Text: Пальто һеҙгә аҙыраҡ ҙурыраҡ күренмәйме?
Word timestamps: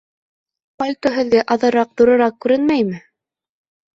Пальто 0.83 1.09
һеҙгә 1.17 1.43
аҙыраҡ 1.55 1.91
ҙурыраҡ 2.01 2.35
күренмәйме? 2.45 3.05